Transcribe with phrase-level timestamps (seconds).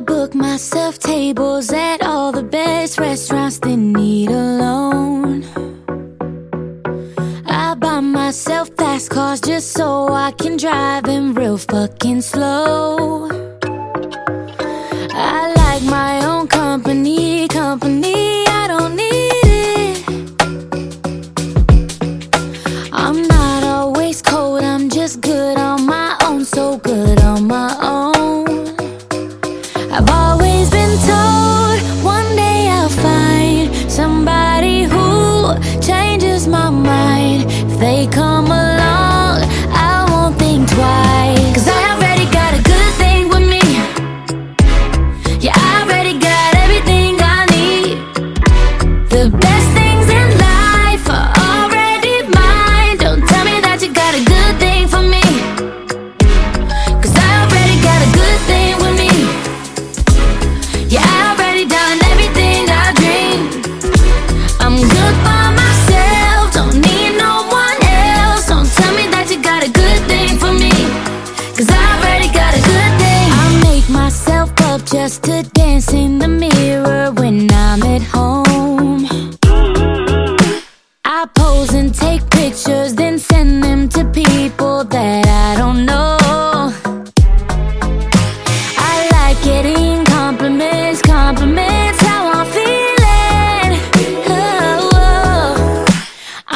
[0.00, 5.44] book myself tables at all the best restaurants that need a loan.
[7.46, 13.19] I buy myself fast cars just so I can drive them real fucking slow.
[37.80, 38.39] they come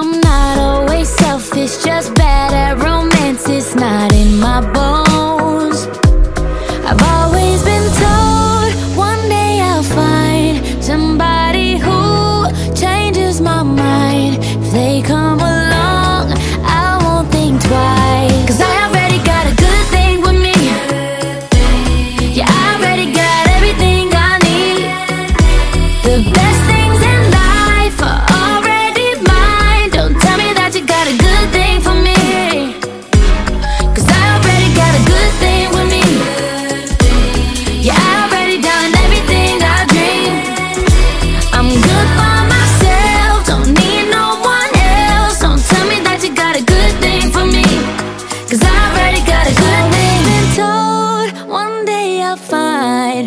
[0.00, 3.48] I'm not always selfish, just bad at romance.
[3.48, 5.88] It's not in my bones.
[6.86, 14.38] I've always been told one day I'll find somebody who changes my mind.
[14.40, 15.47] If they come.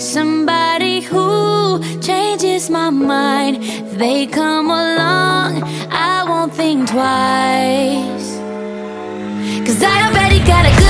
[0.00, 3.58] somebody who changes my mind.
[3.62, 8.28] If they come along, I won't think twice.
[9.66, 10.85] Cause I already got a good